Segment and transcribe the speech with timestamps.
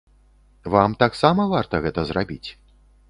[0.75, 2.47] Вам таксама варта гэта зрабіць.